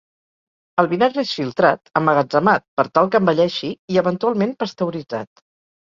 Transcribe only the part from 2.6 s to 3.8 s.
per tal que envelleixi,